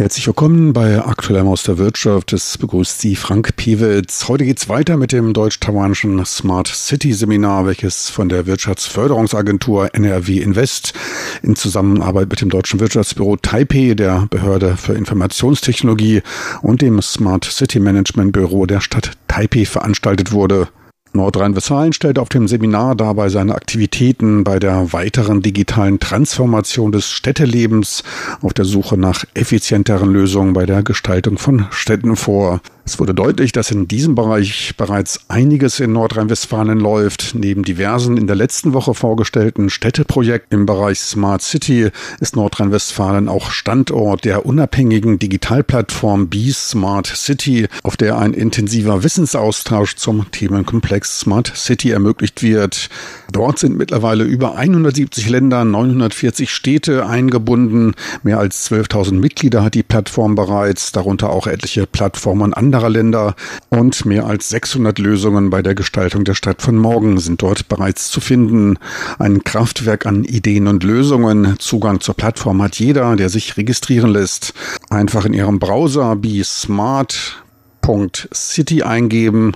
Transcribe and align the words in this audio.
Herzlich 0.00 0.26
willkommen 0.26 0.72
bei 0.72 1.04
Aktuellem 1.04 1.46
aus 1.46 1.62
der 1.62 1.76
Wirtschaft. 1.76 2.32
Es 2.32 2.56
begrüßt 2.56 3.02
Sie 3.02 3.16
Frank 3.16 3.54
Piewitz. 3.56 4.28
Heute 4.28 4.46
geht's 4.46 4.70
weiter 4.70 4.96
mit 4.96 5.12
dem 5.12 5.34
deutsch-taiwanischen 5.34 6.24
Smart 6.24 6.68
City 6.68 7.12
Seminar, 7.12 7.66
welches 7.66 8.08
von 8.08 8.30
der 8.30 8.46
Wirtschaftsförderungsagentur 8.46 9.94
NRW 9.94 10.38
Invest 10.38 10.94
in 11.42 11.54
Zusammenarbeit 11.54 12.30
mit 12.30 12.40
dem 12.40 12.48
Deutschen 12.48 12.80
Wirtschaftsbüro 12.80 13.36
Taipei, 13.36 13.92
der 13.92 14.26
Behörde 14.30 14.78
für 14.78 14.94
Informationstechnologie 14.94 16.22
und 16.62 16.80
dem 16.80 17.02
Smart 17.02 17.44
City 17.44 17.78
Management 17.78 18.32
Büro 18.32 18.64
der 18.64 18.80
Stadt 18.80 19.10
Taipei 19.28 19.66
veranstaltet 19.66 20.32
wurde. 20.32 20.68
Nordrhein-Westfalen 21.12 21.92
stellt 21.92 22.18
auf 22.18 22.28
dem 22.28 22.46
Seminar 22.46 22.94
dabei 22.94 23.28
seine 23.28 23.54
Aktivitäten 23.54 24.44
bei 24.44 24.58
der 24.58 24.92
weiteren 24.92 25.42
digitalen 25.42 25.98
Transformation 25.98 26.92
des 26.92 27.10
Städtelebens 27.10 28.04
auf 28.42 28.54
der 28.54 28.64
Suche 28.64 28.96
nach 28.96 29.24
effizienteren 29.34 30.12
Lösungen 30.12 30.52
bei 30.52 30.66
der 30.66 30.82
Gestaltung 30.82 31.38
von 31.38 31.66
Städten 31.70 32.16
vor. 32.16 32.60
Es 32.90 32.98
wurde 32.98 33.14
deutlich, 33.14 33.52
dass 33.52 33.70
in 33.70 33.86
diesem 33.86 34.16
Bereich 34.16 34.74
bereits 34.76 35.20
einiges 35.28 35.78
in 35.78 35.92
Nordrhein-Westfalen 35.92 36.80
läuft. 36.80 37.36
Neben 37.36 37.62
diversen 37.62 38.16
in 38.16 38.26
der 38.26 38.34
letzten 38.34 38.72
Woche 38.72 38.94
vorgestellten 38.94 39.70
Städteprojekten 39.70 40.58
im 40.58 40.66
Bereich 40.66 40.98
Smart 40.98 41.40
City 41.40 41.90
ist 42.18 42.34
Nordrhein-Westfalen 42.34 43.28
auch 43.28 43.52
Standort 43.52 44.24
der 44.24 44.44
unabhängigen 44.44 45.20
Digitalplattform 45.20 46.30
B 46.30 46.50
Smart 46.50 47.06
City, 47.06 47.68
auf 47.84 47.96
der 47.96 48.18
ein 48.18 48.34
intensiver 48.34 49.04
Wissensaustausch 49.04 49.94
zum 49.94 50.28
Themenkomplex 50.32 51.20
Smart 51.20 51.52
City 51.54 51.92
ermöglicht 51.92 52.42
wird. 52.42 52.88
Dort 53.30 53.60
sind 53.60 53.78
mittlerweile 53.78 54.24
über 54.24 54.56
170 54.56 55.30
Länder, 55.30 55.64
940 55.64 56.50
Städte 56.50 57.06
eingebunden. 57.06 57.94
Mehr 58.24 58.40
als 58.40 58.68
12.000 58.68 59.12
Mitglieder 59.12 59.62
hat 59.62 59.74
die 59.76 59.84
Plattform 59.84 60.34
bereits, 60.34 60.90
darunter 60.90 61.30
auch 61.30 61.46
etliche 61.46 61.86
Plattformen 61.86 62.52
anderer 62.52 62.79
anderer 62.80 62.90
Länder 62.90 63.34
und 63.68 64.06
mehr 64.06 64.24
als 64.24 64.48
600 64.48 64.98
Lösungen 64.98 65.50
bei 65.50 65.60
der 65.60 65.74
Gestaltung 65.74 66.24
der 66.24 66.32
Stadt 66.34 66.62
von 66.62 66.76
morgen 66.76 67.20
sind 67.20 67.42
dort 67.42 67.68
bereits 67.68 68.10
zu 68.10 68.22
finden. 68.22 68.78
Ein 69.18 69.44
Kraftwerk 69.44 70.06
an 70.06 70.24
Ideen 70.24 70.66
und 70.66 70.82
Lösungen. 70.82 71.56
Zugang 71.58 72.00
zur 72.00 72.14
Plattform 72.14 72.62
hat 72.62 72.76
jeder, 72.76 73.14
der 73.16 73.28
sich 73.28 73.58
registrieren 73.58 74.12
lässt. 74.12 74.54
Einfach 74.88 75.26
in 75.26 75.34
Ihrem 75.34 75.58
Browser 75.58 76.16
besmart.city 76.16 78.82
eingeben, 78.82 79.52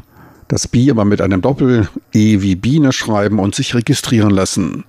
das 0.49 0.69
B 0.69 0.91
aber 0.91 1.07
mit 1.07 1.23
einem 1.23 1.41
Doppel 1.41 1.89
E 2.13 2.43
wie 2.43 2.57
Biene 2.57 2.93
schreiben 2.93 3.39
und 3.39 3.55
sich 3.55 3.75
registrieren 3.75 4.33
lassen. 4.33 4.85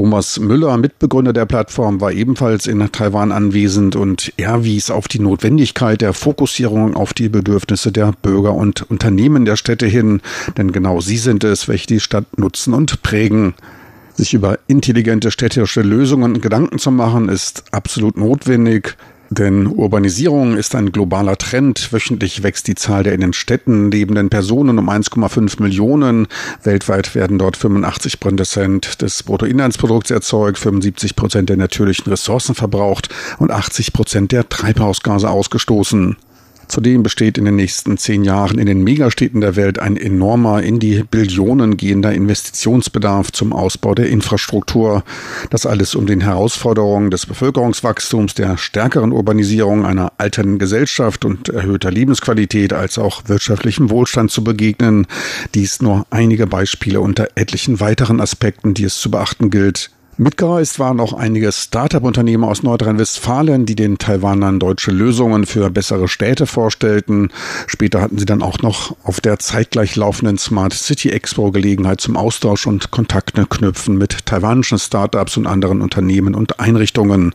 Thomas 0.00 0.40
Müller, 0.40 0.78
Mitbegründer 0.78 1.34
der 1.34 1.44
Plattform, 1.44 2.00
war 2.00 2.10
ebenfalls 2.10 2.66
in 2.66 2.90
Taiwan 2.90 3.32
anwesend 3.32 3.96
und 3.96 4.32
er 4.38 4.64
wies 4.64 4.90
auf 4.90 5.08
die 5.08 5.18
Notwendigkeit 5.18 6.00
der 6.00 6.14
Fokussierung 6.14 6.96
auf 6.96 7.12
die 7.12 7.28
Bedürfnisse 7.28 7.92
der 7.92 8.14
Bürger 8.22 8.54
und 8.54 8.90
Unternehmen 8.90 9.44
der 9.44 9.56
Städte 9.56 9.84
hin, 9.84 10.22
denn 10.56 10.72
genau 10.72 11.02
sie 11.02 11.18
sind 11.18 11.44
es, 11.44 11.68
welche 11.68 11.86
die 11.86 12.00
Stadt 12.00 12.38
nutzen 12.38 12.72
und 12.72 13.02
prägen. 13.02 13.52
Sich 14.14 14.32
über 14.32 14.58
intelligente 14.68 15.30
städtische 15.30 15.82
Lösungen 15.82 16.40
Gedanken 16.40 16.78
zu 16.78 16.90
machen, 16.90 17.28
ist 17.28 17.64
absolut 17.70 18.16
notwendig. 18.16 18.96
Denn 19.30 19.68
Urbanisierung 19.68 20.56
ist 20.56 20.74
ein 20.74 20.90
globaler 20.90 21.38
Trend. 21.38 21.92
Wöchentlich 21.92 22.42
wächst 22.42 22.66
die 22.66 22.74
Zahl 22.74 23.04
der 23.04 23.12
in 23.12 23.20
den 23.20 23.32
Städten 23.32 23.92
lebenden 23.92 24.28
Personen 24.28 24.76
um 24.76 24.90
1,5 24.90 25.62
Millionen. 25.62 26.26
Weltweit 26.64 27.14
werden 27.14 27.38
dort 27.38 27.56
85 27.56 28.18
Prozent 28.18 29.00
des 29.02 29.22
Bruttoinlandsprodukts 29.22 30.10
erzeugt, 30.10 30.58
75 30.58 31.14
Prozent 31.14 31.48
der 31.48 31.58
natürlichen 31.58 32.10
Ressourcen 32.10 32.56
verbraucht 32.56 33.08
und 33.38 33.52
80 33.52 33.92
Prozent 33.92 34.32
der 34.32 34.48
Treibhausgase 34.48 35.30
ausgestoßen. 35.30 36.16
Zudem 36.70 37.02
besteht 37.02 37.36
in 37.36 37.44
den 37.44 37.56
nächsten 37.56 37.98
zehn 37.98 38.22
Jahren 38.22 38.56
in 38.56 38.66
den 38.66 38.84
Megastädten 38.84 39.40
der 39.40 39.56
Welt 39.56 39.80
ein 39.80 39.96
enormer, 39.96 40.62
in 40.62 40.78
die 40.78 41.02
Billionen 41.02 41.76
gehender 41.76 42.12
Investitionsbedarf 42.12 43.32
zum 43.32 43.52
Ausbau 43.52 43.96
der 43.96 44.08
Infrastruktur. 44.08 45.02
Das 45.50 45.66
alles 45.66 45.96
um 45.96 46.06
den 46.06 46.20
Herausforderungen 46.20 47.10
des 47.10 47.26
Bevölkerungswachstums, 47.26 48.34
der 48.34 48.56
stärkeren 48.56 49.10
Urbanisierung 49.10 49.84
einer 49.84 50.12
alternden 50.18 50.60
Gesellschaft 50.60 51.24
und 51.24 51.48
erhöhter 51.48 51.90
Lebensqualität 51.90 52.72
als 52.72 52.98
auch 52.98 53.22
wirtschaftlichem 53.26 53.90
Wohlstand 53.90 54.30
zu 54.30 54.44
begegnen. 54.44 55.08
Dies 55.56 55.82
nur 55.82 56.06
einige 56.10 56.46
Beispiele 56.46 57.00
unter 57.00 57.30
etlichen 57.34 57.80
weiteren 57.80 58.20
Aspekten, 58.20 58.74
die 58.74 58.84
es 58.84 59.00
zu 59.00 59.10
beachten 59.10 59.50
gilt. 59.50 59.90
Mitgereist 60.20 60.78
waren 60.78 61.00
auch 61.00 61.14
einige 61.14 61.50
Start-up-Unternehmen 61.50 62.44
aus 62.44 62.62
Nordrhein-Westfalen, 62.62 63.64
die 63.64 63.74
den 63.74 63.96
Taiwanern 63.96 64.58
deutsche 64.58 64.90
Lösungen 64.90 65.46
für 65.46 65.70
bessere 65.70 66.08
Städte 66.08 66.44
vorstellten. 66.44 67.30
Später 67.66 68.02
hatten 68.02 68.18
sie 68.18 68.26
dann 68.26 68.42
auch 68.42 68.58
noch 68.58 68.94
auf 69.02 69.22
der 69.22 69.38
zeitgleich 69.38 69.96
laufenden 69.96 70.36
Smart 70.36 70.74
City 70.74 71.08
Expo 71.08 71.52
Gelegenheit 71.52 72.02
zum 72.02 72.18
Austausch 72.18 72.66
und 72.66 72.90
Kontakte 72.90 73.46
knüpfen 73.46 73.96
mit 73.96 74.26
taiwanischen 74.26 74.78
Start-ups 74.78 75.38
und 75.38 75.46
anderen 75.46 75.80
Unternehmen 75.80 76.34
und 76.34 76.60
Einrichtungen. 76.60 77.34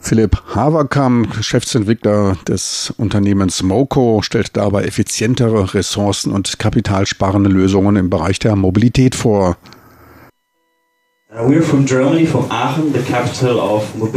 Philipp 0.00 0.42
Haverkamp, 0.54 1.36
Geschäftsentwickler 1.36 2.38
des 2.48 2.94
Unternehmens 2.96 3.62
Moco, 3.62 4.22
stellt 4.22 4.56
dabei 4.56 4.84
effizientere 4.84 5.74
Ressourcen 5.74 6.32
und 6.32 6.58
kapitalsparende 6.58 7.50
Lösungen 7.50 7.96
im 7.96 8.08
Bereich 8.08 8.38
der 8.38 8.56
Mobilität 8.56 9.14
vor. 9.14 9.58
Uh, 11.32 11.48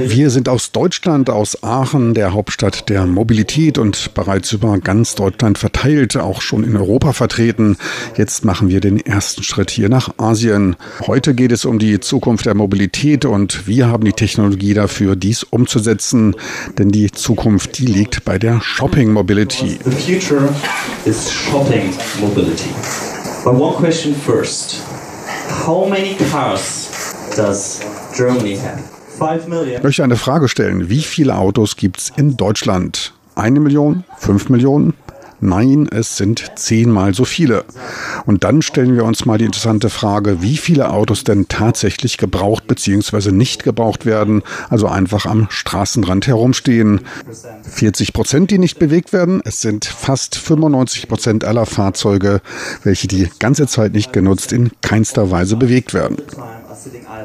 Wir 0.08 0.30
sind 0.32 0.50
aus 0.50 0.72
Deutschland, 0.72 1.30
aus 1.30 1.62
Aachen, 1.62 2.16
der 2.16 2.34
Hauptstadt 2.34 2.90
der 2.90 3.06
Mobilität 3.06 3.78
und 3.78 4.16
bereits 4.16 4.52
über 4.52 4.80
ganz 4.80 5.14
Deutschland 5.14 5.60
verteilt, 5.60 6.18
auch 6.18 6.42
schon 6.42 6.64
in 6.64 6.76
Europa 6.76 7.14
vertreten. 7.14 7.78
Jetzt 8.18 8.46
machen 8.46 8.70
wir 8.70 8.80
den 8.80 9.00
ersten 9.00 9.44
Schritt 9.44 9.70
hier 9.70 9.90
nach 9.90 10.18
Asien. 10.18 10.76
Heute 11.06 11.36
geht 11.36 11.52
es 11.52 11.66
um 11.66 11.78
die 11.78 12.00
Zukunft 12.00 12.48
der 12.48 12.56
Mobilität 12.56 13.26
und 13.26 13.68
wir 13.68 13.90
haben 13.90 14.06
die 14.06 14.14
Technologie 14.14 14.74
dafür, 14.74 15.16
dies 15.16 15.44
umzusetzen. 15.44 16.36
Denn 16.80 16.90
die 16.90 17.12
Zukunft, 17.12 17.78
die 17.78 17.86
liegt 17.86 18.26
bei 18.26 18.40
der 18.40 18.60
Shopping 18.60 19.12
Mobility. 19.12 19.78
The 19.86 19.92
future 19.92 20.50
is 21.06 21.32
shopping 21.32 21.94
mobility. 22.20 22.72
But 23.44 23.54
one 23.54 23.76
question 23.76 24.16
first. 24.16 24.82
How 25.64 25.88
many 25.88 26.16
cars 26.32 26.93
does 27.36 27.82
Germany 28.16 28.60
million. 29.48 29.78
Ich 29.78 29.84
möchte 29.84 30.04
eine 30.04 30.16
Frage 30.16 30.50
stellen. 30.50 30.90
Wie 30.90 31.02
viele 31.02 31.36
Autos 31.36 31.76
gibt 31.76 32.00
es 32.00 32.12
in 32.16 32.38
Deutschland? 32.38 33.14
Eine 33.36 33.60
Million? 33.60 34.04
Fünf 34.18 34.50
Millionen? 34.50 34.94
Nein, 35.40 35.90
es 35.92 36.16
sind 36.16 36.54
zehnmal 36.56 37.14
so 37.14 37.26
viele. 37.26 37.66
Und 38.26 38.46
dann 38.46 38.62
stellen 38.62 38.96
wir 38.96 39.04
uns 39.04 39.26
mal 39.26 39.38
die 39.38 39.44
interessante 39.44 39.90
Frage, 39.90 40.42
wie 40.42 40.56
viele 40.56 40.90
Autos 40.90 41.26
denn 41.26 41.50
tatsächlich 41.50 42.18
gebraucht 42.18 42.66
bzw. 42.68 43.32
nicht 43.34 43.64
gebraucht 43.64 44.06
werden, 44.06 44.42
also 44.70 44.88
einfach 44.88 45.26
am 45.26 45.48
Straßenrand 45.50 46.28
herumstehen. 46.28 47.02
40 47.64 48.14
Prozent, 48.14 48.52
die 48.52 48.58
nicht 48.58 48.80
bewegt 48.80 49.12
werden. 49.12 49.42
Es 49.44 49.60
sind 49.60 49.84
fast 49.84 50.38
95 50.38 51.10
Prozent 51.10 51.44
aller 51.44 51.66
Fahrzeuge, 51.66 52.40
welche 52.84 53.10
die 53.10 53.30
ganze 53.40 53.68
Zeit 53.68 53.92
nicht 53.92 54.14
genutzt 54.14 54.54
in 54.54 54.72
keinster 54.82 55.30
Weise 55.30 55.58
bewegt 55.58 55.94
werden. 55.94 56.18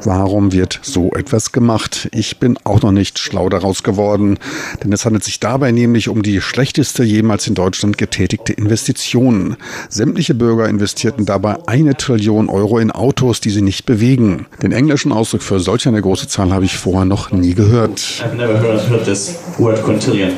Warum 0.03 0.51
wird 0.51 0.79
so 0.81 1.11
etwas 1.11 1.51
gemacht? 1.51 2.09
Ich 2.11 2.39
bin 2.39 2.57
auch 2.63 2.81
noch 2.81 2.91
nicht 2.91 3.19
schlau 3.19 3.49
daraus 3.49 3.83
geworden, 3.83 4.37
denn 4.83 4.91
es 4.93 5.05
handelt 5.05 5.23
sich 5.23 5.39
dabei 5.39 5.71
nämlich 5.71 6.09
um 6.09 6.23
die 6.23 6.41
schlechteste 6.41 7.03
jemals 7.03 7.47
in 7.47 7.55
Deutschland 7.55 7.97
getätigte 7.97 8.53
Investition. 8.53 9.57
Sämtliche 9.89 10.33
Bürger 10.33 10.69
investierten 10.69 11.25
dabei 11.25 11.57
eine 11.67 11.95
Trillion 11.95 12.49
Euro 12.49 12.79
in 12.79 12.91
Autos, 12.91 13.41
die 13.41 13.49
sie 13.49 13.61
nicht 13.61 13.85
bewegen. 13.85 14.47
Den 14.61 14.71
englischen 14.71 15.11
Ausdruck 15.11 15.41
für 15.41 15.59
solch 15.59 15.87
eine 15.87 16.01
große 16.01 16.27
Zahl 16.27 16.51
habe 16.51 16.65
ich 16.65 16.77
vorher 16.77 17.05
noch 17.05 17.31
nie 17.31 17.53
gehört. 17.53 17.99
I've 17.99 18.35
never 18.35 18.59
heard, 18.59 18.89
heard 18.89 19.05
this 19.05 19.35
word 19.57 19.83
quintillion. 19.83 20.33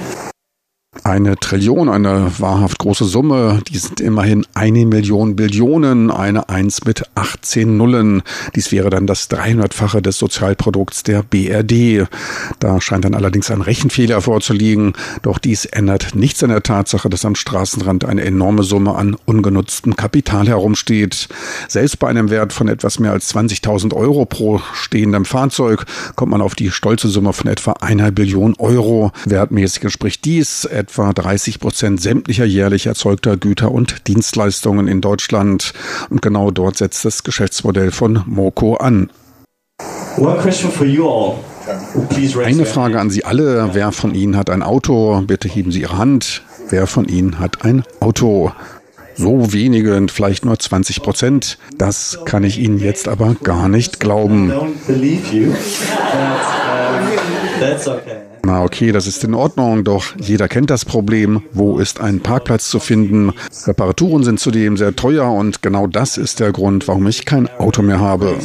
Eine 1.06 1.38
Trillion, 1.38 1.88
eine 1.88 2.34
wahrhaft 2.40 2.80
große 2.80 3.06
Summe, 3.06 3.62
die 3.70 3.78
sind 3.78 4.02
immerhin 4.02 4.46
eine 4.54 4.86
Million 4.86 5.38
Billionen, 5.38 6.12
eine 6.12 6.50
Eins 6.50 6.84
mit 6.84 7.06
18 7.16 7.78
Nullen. 7.78 8.24
Dies 8.56 8.74
wäre 8.74 8.90
dann 8.90 9.08
das 9.08 9.32
300-fache 9.32 10.02
des 10.02 10.18
Sozialprodukts 10.18 11.04
der 11.04 11.24
BRD. 11.24 12.10
Da 12.60 12.82
scheint 12.82 13.06
dann 13.06 13.16
allerdings 13.16 13.50
ein 13.50 13.62
Rechenfehler 13.62 14.20
vorzuliegen. 14.20 14.92
Doch 15.22 15.38
dies 15.38 15.64
ändert 15.64 16.14
nichts 16.14 16.44
an 16.44 16.50
der 16.50 16.62
Tatsache, 16.62 17.10
dass 17.10 17.24
am 17.24 17.36
Straßenrand 17.36 18.04
eine 18.04 18.24
enorme 18.26 18.64
Summe 18.64 18.94
an 18.96 19.16
ungenutztem 19.24 19.96
Kapital 19.96 20.50
herumsteht. 20.50 21.30
Selbst 21.70 22.00
bei 22.00 22.10
einem 22.10 22.30
Wert 22.30 22.52
von 22.52 22.68
etwas 22.68 23.00
mehr 23.00 23.14
als 23.14 23.34
20.000 23.34 23.94
Euro 23.96 24.26
pro 24.26 24.60
stehendem 24.74 25.24
Fahrzeug 25.24 25.86
kommt 26.18 26.32
man 26.32 26.42
auf 26.42 26.54
die 26.54 26.70
stolze 26.70 27.08
Summe 27.08 27.32
von 27.32 27.50
etwa 27.50 27.72
einer 27.80 28.12
Billion 28.12 28.56
Euro. 28.58 29.14
Wertmäßig 29.24 29.84
entspricht 29.84 30.26
dies 30.26 30.66
etwa 30.82 31.14
30 31.14 31.60
Prozent 31.60 32.02
sämtlicher 32.02 32.46
jährlich 32.46 32.88
erzeugter 32.88 33.38
Güter 33.38 33.72
und 33.72 34.08
Dienstleistungen 34.08 34.88
in 34.88 35.00
Deutschland. 35.00 35.74
Und 36.10 36.22
genau 36.22 36.50
dort 36.52 36.78
setzt 36.78 37.06
das 37.06 37.24
Geschäftsmodell 37.24 37.92
von 37.92 38.24
Moco 38.26 38.76
an. 38.76 39.10
One 40.18 40.38
question 40.42 40.72
for 40.72 40.86
you 40.86 41.08
all. 41.08 41.36
Eine 42.44 42.66
Frage 42.66 43.00
an 43.00 43.10
Sie 43.10 43.24
alle. 43.24 43.70
Wer 43.74 43.92
von 43.92 44.16
Ihnen 44.16 44.36
hat 44.36 44.50
ein 44.50 44.64
Auto? 44.64 45.22
Bitte 45.22 45.48
heben 45.48 45.72
Sie 45.72 45.82
Ihre 45.82 45.98
Hand. 45.98 46.42
Wer 46.70 46.88
von 46.88 47.06
Ihnen 47.06 47.40
hat 47.40 47.64
ein 47.64 47.84
Auto? 48.00 48.52
So 49.16 49.54
wenige, 49.54 50.08
vielleicht 50.12 50.46
nur 50.46 50.58
20 50.58 51.04
Prozent. 51.04 51.58
Das 51.78 52.20
kann 52.26 52.44
ich 52.44 52.58
Ihnen 52.58 52.80
jetzt 52.80 53.08
aber 53.08 53.36
gar 53.44 53.70
nicht 53.70 54.00
glauben. 54.00 54.52
Na 58.44 58.64
okay, 58.64 58.92
das 58.92 59.08
ist 59.08 59.24
in 59.24 59.34
Ordnung, 59.34 59.84
doch 59.84 60.16
jeder 60.20 60.48
kennt 60.48 60.70
das 60.70 60.84
Problem. 60.84 61.44
Wo 61.54 61.80
ist 61.80 62.00
ein 62.00 62.22
Parkplatz 62.22 62.70
zu 62.70 62.80
finden? 62.80 63.34
Reparaturen 63.66 64.24
sind 64.24 64.40
zudem 64.40 64.78
sehr 64.78 64.96
teuer 64.96 65.32
und 65.32 65.62
genau 65.62 65.88
das 65.88 66.18
ist 66.18 66.40
der 66.40 66.52
Grund, 66.52 66.88
warum 66.88 67.08
ich 67.08 67.26
kein 67.26 67.48
Auto 67.60 67.82
mehr 67.82 68.00
habe. 68.00 68.36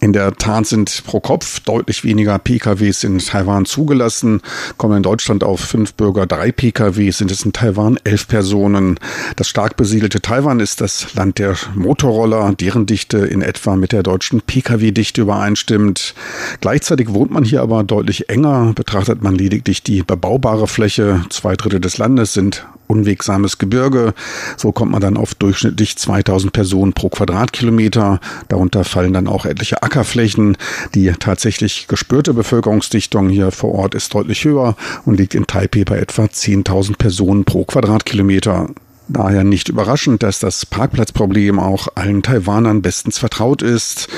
In 0.00 0.12
der 0.12 0.32
Tat 0.34 0.66
sind 0.66 1.02
pro 1.06 1.18
Kopf 1.18 1.58
deutlich 1.60 2.04
weniger 2.04 2.38
PKWs 2.38 3.02
in 3.02 3.18
Taiwan 3.18 3.64
zugelassen. 3.64 4.42
Kommen 4.76 4.98
in 4.98 5.02
Deutschland 5.02 5.42
auf 5.42 5.58
fünf 5.60 5.94
Bürger 5.94 6.26
drei 6.26 6.52
PKWs, 6.52 7.18
sind 7.18 7.32
es 7.32 7.44
in 7.44 7.52
Taiwan 7.52 7.98
elf 8.04 8.28
Personen. 8.28 9.00
Das 9.34 9.48
stark 9.48 9.76
besiedelte 9.76 10.20
Taiwan 10.20 10.60
ist 10.60 10.80
das 10.80 11.14
Land 11.14 11.38
der 11.38 11.56
Motorroller, 11.74 12.54
deren 12.54 12.86
Dichte 12.86 13.18
in 13.18 13.42
etwa 13.42 13.74
mit 13.74 13.90
der 13.90 14.04
deutschen 14.04 14.40
PKW-Dichte 14.40 15.22
übereinstimmt. 15.22 16.14
Gleichzeitig 16.60 17.12
wohnt 17.12 17.32
man 17.32 17.42
hier 17.42 17.62
aber 17.62 17.82
deutlich 17.82 18.28
enger. 18.28 18.72
Betrachtet 18.76 19.22
man 19.22 19.34
lediglich 19.34 19.82
die 19.82 20.04
bebaubare 20.04 20.68
Fläche, 20.68 21.24
zwei 21.30 21.56
Drittel 21.56 21.80
des 21.80 21.98
Landes 21.98 22.32
sind 22.34 22.64
unwegsames 22.88 23.58
Gebirge. 23.58 24.14
So 24.56 24.72
kommt 24.72 24.90
man 24.90 25.00
dann 25.00 25.16
auf 25.16 25.34
durchschnittlich 25.34 25.96
2000 25.96 26.52
Personen 26.52 26.92
pro 26.92 27.08
Quadratkilometer. 27.08 28.20
Darunter 28.48 28.84
fallen 28.84 29.12
dann 29.12 29.28
auch 29.28 29.44
etliche 29.44 29.82
Ackerflächen. 29.82 30.56
Die 30.94 31.12
tatsächlich 31.18 31.86
gespürte 31.86 32.34
Bevölkerungsdichtung 32.34 33.28
hier 33.28 33.50
vor 33.52 33.74
Ort 33.74 33.94
ist 33.94 34.12
deutlich 34.14 34.44
höher 34.44 34.76
und 35.04 35.18
liegt 35.18 35.34
in 35.34 35.46
Taipei 35.46 35.84
bei 35.84 35.98
etwa 35.98 36.24
10.000 36.24 36.96
Personen 36.96 37.44
pro 37.44 37.64
Quadratkilometer. 37.64 38.68
Daher 39.10 39.42
nicht 39.42 39.70
überraschend, 39.70 40.22
dass 40.22 40.38
das 40.38 40.66
Parkplatzproblem 40.66 41.58
auch 41.58 41.88
allen 41.94 42.22
Taiwanern 42.22 42.82
bestens 42.82 43.16
vertraut 43.16 43.62
ist. 43.62 44.08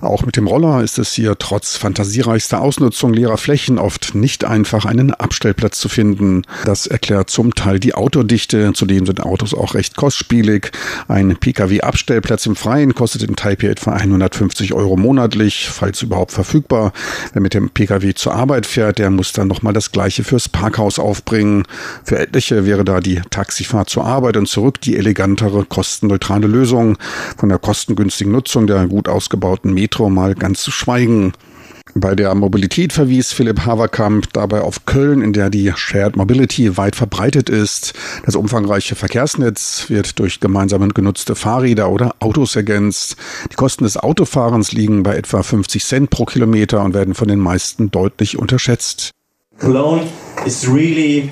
Auch 0.00 0.24
mit 0.24 0.36
dem 0.36 0.46
Roller 0.46 0.84
ist 0.84 1.00
es 1.00 1.12
hier 1.12 1.36
trotz 1.36 1.76
fantasiereichster 1.76 2.60
Ausnutzung 2.60 3.12
leerer 3.12 3.38
Flächen 3.38 3.78
oft 3.78 4.14
nicht 4.14 4.44
einfach, 4.44 4.84
einen 4.84 5.12
Abstellplatz 5.12 5.80
zu 5.80 5.88
finden. 5.88 6.42
Das 6.64 6.86
erklärt 6.86 7.28
zum 7.28 7.56
Teil 7.56 7.80
die 7.80 7.94
Autodichte. 7.94 8.72
Zudem 8.72 9.04
sind 9.04 9.20
Autos 9.24 9.52
auch 9.52 9.74
recht 9.74 9.96
kostspielig. 9.96 10.70
Ein 11.08 11.36
Pkw-Abstellplatz 11.36 12.46
im 12.46 12.54
Freien 12.54 12.94
kostet 12.94 13.24
in 13.24 13.34
Taipei 13.34 13.66
etwa 13.66 13.94
150 13.94 14.74
Euro 14.74 14.96
monatlich, 14.96 15.68
falls 15.68 16.02
überhaupt 16.02 16.30
verfügbar. 16.30 16.92
Wer 17.32 17.42
mit 17.42 17.54
dem 17.54 17.70
Pkw 17.70 18.14
zur 18.14 18.34
Arbeit 18.34 18.66
fährt, 18.66 19.00
der 19.00 19.10
muss 19.10 19.32
dann 19.32 19.48
nochmal 19.48 19.72
das 19.72 19.90
Gleiche 19.90 20.22
fürs 20.22 20.48
Parkhaus 20.48 21.00
aufbringen. 21.00 21.64
Für 22.04 22.20
etliche 22.20 22.64
wäre 22.64 22.84
da 22.84 23.00
die 23.00 23.20
Taxifahrt 23.30 23.90
zur 23.90 24.04
Arbeit 24.04 24.35
und 24.38 24.46
zurück 24.48 24.80
die 24.80 24.96
elegantere, 24.96 25.64
kostenneutrale 25.64 26.46
Lösung. 26.46 26.98
Von 27.36 27.48
der 27.48 27.58
kostengünstigen 27.58 28.32
Nutzung 28.32 28.66
der 28.66 28.86
gut 28.86 29.08
ausgebauten 29.08 29.74
Metro 29.74 30.10
mal 30.10 30.34
ganz 30.34 30.62
zu 30.62 30.70
schweigen. 30.70 31.32
Bei 31.94 32.14
der 32.14 32.34
Mobilität 32.34 32.92
verwies 32.92 33.32
Philipp 33.32 33.64
Haverkamp 33.64 34.32
dabei 34.34 34.60
auf 34.60 34.84
Köln, 34.84 35.22
in 35.22 35.32
der 35.32 35.48
die 35.48 35.72
Shared 35.74 36.16
Mobility 36.16 36.76
weit 36.76 36.94
verbreitet 36.94 37.48
ist. 37.48 37.94
Das 38.26 38.36
umfangreiche 38.36 38.96
Verkehrsnetz 38.96 39.86
wird 39.88 40.18
durch 40.18 40.40
gemeinsam 40.40 40.86
genutzte 40.90 41.34
Fahrräder 41.34 41.88
oder 41.88 42.14
Autos 42.18 42.54
ergänzt. 42.54 43.16
Die 43.50 43.56
Kosten 43.56 43.84
des 43.84 43.96
Autofahrens 43.96 44.72
liegen 44.72 45.04
bei 45.04 45.16
etwa 45.16 45.42
50 45.42 45.84
Cent 45.84 46.10
pro 46.10 46.26
Kilometer 46.26 46.82
und 46.84 46.92
werden 46.92 47.14
von 47.14 47.28
den 47.28 47.38
meisten 47.38 47.90
deutlich 47.90 48.38
unterschätzt. 48.38 49.12
Cologne 49.58 50.06
is 50.44 50.68
really 50.68 51.30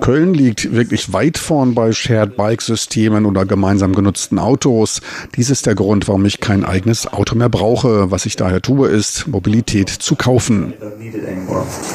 Köln 0.00 0.34
liegt 0.34 0.74
wirklich 0.74 1.12
weit 1.12 1.38
vorn 1.38 1.74
bei 1.74 1.92
Shared 1.92 2.36
Bike 2.36 2.62
Systemen 2.62 3.26
oder 3.26 3.44
gemeinsam 3.44 3.94
genutzten 3.94 4.38
Autos. 4.38 5.00
Dies 5.36 5.50
ist 5.50 5.66
der 5.66 5.74
Grund, 5.74 6.08
warum 6.08 6.24
ich 6.24 6.40
kein 6.40 6.64
eigenes 6.64 7.06
Auto 7.12 7.34
mehr 7.34 7.48
brauche. 7.48 8.10
Was 8.10 8.26
ich 8.26 8.36
daher 8.36 8.62
tue, 8.62 8.88
ist 8.88 9.26
Mobilität 9.26 9.88
zu 9.88 10.16
kaufen. 10.16 10.74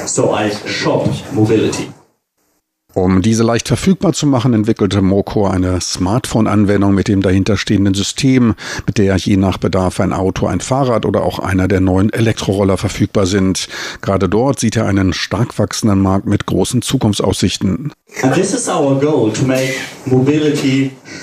So 0.05 0.35
I 0.35 0.51
shop 0.67 1.09
mobility. 1.33 1.87
Um 2.95 3.21
diese 3.21 3.43
leicht 3.43 3.67
verfügbar 3.67 4.13
zu 4.13 4.25
machen, 4.25 4.53
entwickelte 4.53 5.01
Moco 5.01 5.45
eine 5.45 5.81
Smartphone-Anwendung 5.81 6.93
mit 6.93 7.09
dem 7.09 7.21
dahinterstehenden 7.21 7.93
System, 7.93 8.55
mit 8.87 8.97
der 8.97 9.17
je 9.17 9.35
nach 9.35 9.57
Bedarf 9.57 9.99
ein 9.99 10.13
Auto, 10.13 10.47
ein 10.47 10.61
Fahrrad 10.61 11.05
oder 11.05 11.23
auch 11.23 11.39
einer 11.39 11.67
der 11.67 11.81
neuen 11.81 12.13
Elektroroller 12.13 12.77
verfügbar 12.77 13.25
sind. 13.25 13.67
Gerade 14.01 14.29
dort 14.29 14.61
sieht 14.61 14.77
er 14.77 14.85
einen 14.85 15.11
stark 15.11 15.59
wachsenden 15.59 15.99
Markt 15.99 16.25
mit 16.25 16.45
großen 16.45 16.81
Zukunftsaussichten. 16.81 17.91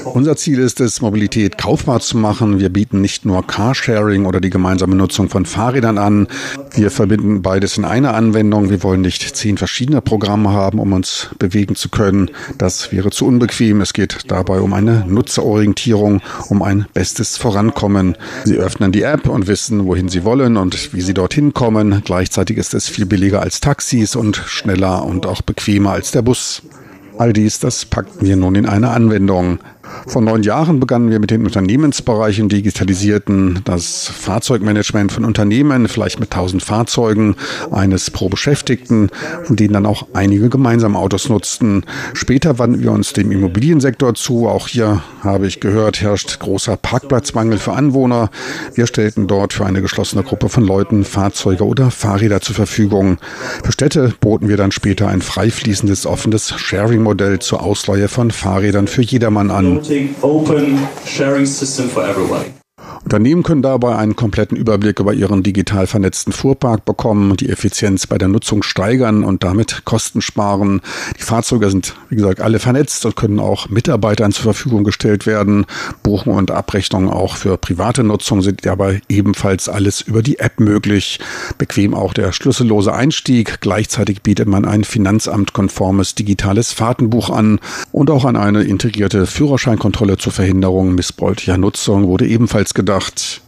Unser 0.05 0.37
Ziel 0.37 0.59
ist 0.59 0.81
es, 0.81 1.01
Mobilität 1.01 1.57
kaufbar 1.57 2.01
zu 2.01 2.19
machen. 2.19 2.61
Wir 2.61 2.69
bieten 2.69 3.01
nicht 3.01 3.25
nur 3.25 3.47
Carsharing 3.47 4.27
oder 4.27 4.41
die 4.43 4.51
gemeinsame 4.51 4.95
Nutzung 4.95 5.31
von 5.31 5.47
Fahrrädern 5.47 5.97
an. 5.97 6.29
Wir 6.75 6.91
verbinden 6.91 7.41
beides 7.41 7.79
in 7.79 7.87
einer 7.87 8.13
Anwendung. 8.15 8.69
Wir 8.69 8.83
wollen 8.83 9.01
nicht 9.01 9.37
zehn 9.37 9.57
verschiedene 9.57 10.03
Programme 10.03 10.51
haben, 10.51 10.79
um 10.79 10.93
uns 10.93 11.31
bewegen 11.39 11.62
zu 11.69 11.89
können. 11.89 12.31
Das 12.59 12.93
wäre 12.93 13.11
zu 13.11 13.27
unbequem. 13.27 13.81
Es 13.81 13.93
geht 13.93 14.19
dabei 14.29 14.61
um 14.61 14.73
eine 14.73 15.05
Nutzerorientierung, 15.07 16.21
um 16.49 16.63
ein 16.63 16.87
bestes 16.93 17.37
Vorankommen. 17.37 18.17
Sie 18.45 18.57
öffnen 18.57 18.93
die 18.93 19.03
App 19.03 19.29
und 19.29 19.47
wissen, 19.47 19.87
wohin 19.87 20.09
Sie 20.09 20.25
wollen 20.25 20.57
und 20.57 20.95
wie 20.95 21.01
Sie 21.01 21.15
dorthin 21.15 21.55
kommen. 21.55 22.03
Gleichzeitig 22.05 22.59
ist 22.59 22.75
es 22.75 22.89
viel 22.89 23.07
billiger 23.07 23.41
als 23.41 23.61
Taxis 23.61 24.17
und 24.17 24.37
schneller 24.37 25.05
und 25.05 25.27
auch 25.27 25.43
bequemer 25.43 25.93
als 25.93 26.11
der 26.11 26.23
Bus. 26.23 26.63
All 27.19 27.33
dies, 27.33 27.59
das 27.59 27.85
packten 27.85 28.27
wir 28.27 28.37
nun 28.37 28.55
in 28.55 28.67
eine 28.67 28.91
Anwendung. 28.91 29.59
Vor 30.07 30.23
neun 30.23 30.43
Jahren 30.43 30.81
begannen 30.81 31.11
wir 31.11 31.21
mit 31.21 31.31
den 31.31 31.45
Unternehmensbereichen 31.45 32.49
digitalisierten 32.49 33.61
das 33.65 34.09
Fahrzeugmanagement 34.09 35.13
von 35.13 35.25
Unternehmen, 35.25 35.89
vielleicht 35.89 36.21
mit 36.21 36.31
tausend 36.31 36.63
Fahrzeugen, 36.63 37.37
eines 37.71 38.11
pro 38.11 38.29
Beschäftigten, 38.29 39.11
von 39.45 39.57
denen 39.57 39.75
dann 39.75 39.87
auch 39.87 40.07
einige 40.13 40.49
gemeinsam 40.49 40.97
Autos 40.97 41.29
nutzten. 41.29 41.85
Später 42.15 42.59
wandten 42.59 42.83
wir 42.83 42.93
uns 42.93 43.13
dem 43.13 43.31
Immobiliensektor 43.31 44.15
zu. 44.15 44.49
Auch 44.49 44.69
hier 44.69 45.03
habe 45.21 45.47
ich 45.47 45.61
gehört, 45.61 46.01
herrscht 46.01 46.39
großer 46.41 46.77
Parkplatzmangel 46.77 47.59
für 47.59 47.73
Anwohner. 47.73 48.31
Wir 48.75 48.87
stellten 48.87 49.27
dort 49.27 49.53
für 49.53 49.67
eine 49.67 49.83
geschlossene 49.83 50.23
Gruppe 50.23 50.49
von 50.49 50.65
Leuten 50.65 51.05
Fahrzeuge 51.05 51.67
oder 51.67 51.91
Fahrräder 51.91 52.41
zur 52.41 52.55
Verfügung. 52.55 53.19
Für 53.63 53.73
Städte 53.73 54.15
boten 54.21 54.49
wir 54.49 54.57
dann 54.57 54.73
später 54.73 55.09
ein 55.09 55.23
frei 55.23 55.51
fließendes, 55.51 56.07
offenes 56.07 56.55
Sharing-Modell 56.57 57.39
zur 57.39 57.63
Ausleihe 57.63 58.09
von 58.09 58.31
Fahrrädern 58.31 58.89
für 58.89 59.03
jedermann 59.03 59.51
an. 59.51 59.82
Open 60.23 60.89
sharing 61.05 61.45
system 61.45 61.89
for 61.89 62.05
everybody. 62.05 62.62
Unternehmen 63.05 63.43
können 63.43 63.63
dabei 63.63 63.97
einen 63.97 64.15
kompletten 64.15 64.57
Überblick 64.57 65.01
über 65.01 65.13
ihren 65.13 65.43
digital 65.43 65.87
vernetzten 65.87 66.33
Fuhrpark 66.33 66.85
bekommen, 66.85 67.37
die 67.37 67.49
Effizienz 67.49 68.07
bei 68.07 68.17
der 68.17 68.29
Nutzung 68.29 68.63
steigern 68.63 69.25
und 69.25 69.43
damit 69.43 69.85
Kosten 69.85 70.23
sparen. 70.23 70.81
Die 71.19 71.23
Fahrzeuge 71.23 71.69
sind, 71.69 71.95
wie 72.11 72.17
gesagt, 72.17 72.41
alle 72.41 72.61
vernetzt 72.61 73.05
und 73.05 73.17
können 73.17 73.41
auch 73.41 73.69
Mitarbeitern 73.69 74.31
zur 74.31 74.45
Verfügung 74.45 74.85
gestellt 74.85 75.27
werden. 75.27 75.67
Buchungen 76.05 76.39
und 76.39 76.53
Abrechnungen 76.53 77.11
auch 77.11 77.37
für 77.37 77.59
private 77.59 78.05
Nutzung 78.05 78.41
sind 78.41 78.65
dabei 78.65 79.03
ebenfalls 79.09 79.69
alles 79.69 80.01
über 80.01 80.23
die 80.23 80.39
App 80.39 80.61
möglich. 80.61 81.19
Bequem 81.59 81.95
auch 81.95 82.15
der 82.15 82.33
schlüssellose 82.33 82.95
Einstieg. 82.95 83.61
Gleichzeitig 83.61 84.23
bietet 84.23 84.47
man 84.47 84.65
ein 84.65 84.85
finanzamtkonformes 84.85 86.15
digitales 86.15 86.71
Fahrtenbuch 86.73 87.31
an 87.31 87.59
und 87.91 88.11
auch 88.11 88.25
an 88.25 88.37
eine 88.37 88.63
integrierte 88.63 89.27
Führerscheinkontrolle 89.27 90.19
zur 90.19 90.33
Verhinderung 90.33 90.95
missbräuchlicher 90.95 91.59
Nutzung 91.59 92.07
wurde 92.07 92.27
ebenfalls 92.27 92.75
gedacht 92.75 92.92
gedacht. 92.93 93.41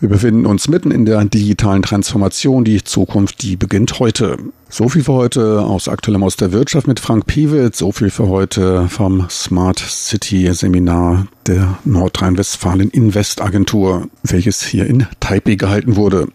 Wir 0.00 0.08
befinden 0.08 0.46
uns 0.46 0.66
mitten 0.66 0.90
in 0.90 1.04
der 1.04 1.24
digitalen 1.24 1.82
Transformation. 1.82 2.64
Die 2.64 2.82
Zukunft, 2.82 3.42
die 3.42 3.54
beginnt 3.54 4.00
heute. 4.00 4.36
So 4.68 4.88
viel 4.88 5.04
für 5.04 5.12
heute 5.12 5.60
aus 5.60 5.86
Aktuellem 5.86 6.24
aus 6.24 6.34
der 6.34 6.50
Wirtschaft 6.50 6.88
mit 6.88 6.98
Frank 6.98 7.26
Piewitz. 7.26 7.78
So 7.78 7.92
viel 7.92 8.10
für 8.10 8.26
heute 8.26 8.88
vom 8.88 9.28
Smart 9.30 9.78
City 9.78 10.52
Seminar 10.52 11.28
der 11.46 11.78
Nordrhein-Westfalen 11.84 12.90
Invest 12.90 13.40
Agentur, 13.40 14.08
welches 14.24 14.64
hier 14.64 14.86
in 14.88 15.06
Taipei 15.20 15.54
gehalten 15.54 15.94
wurde. 15.94 16.26